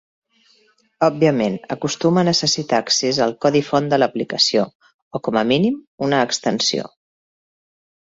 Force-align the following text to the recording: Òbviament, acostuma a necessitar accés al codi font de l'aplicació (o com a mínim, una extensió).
Òbviament, 1.07 1.57
acostuma 1.75 2.21
a 2.23 2.29
necessitar 2.31 2.81
accés 2.85 3.21
al 3.27 3.37
codi 3.47 3.63
font 3.69 3.93
de 3.93 4.01
l'aplicació 4.03 4.67
(o 5.21 5.25
com 5.29 5.41
a 5.43 5.47
mínim, 5.55 5.81
una 6.11 6.27
extensió). 6.31 6.93